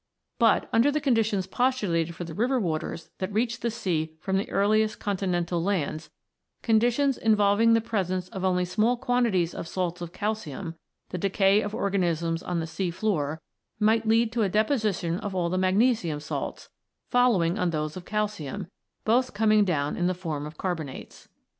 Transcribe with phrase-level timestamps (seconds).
[0.39, 4.49] But, under the conditions postulated for the river waters that reached the sea from the
[4.49, 6.09] earliest con tinental lands,
[6.63, 10.73] conditions involving the presence of only small quantities of salts of calcium,
[11.09, 13.43] the decay of organisms on the sea floor
[13.79, 16.69] might lead to a deposition of all the magnesium salts,
[17.11, 18.71] following on those of calcium,
[19.05, 21.27] both coming down in the form of carbonates.